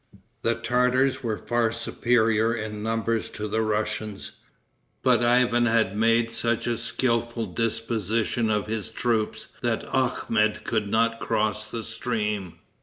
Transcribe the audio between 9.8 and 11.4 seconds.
Akhmet could not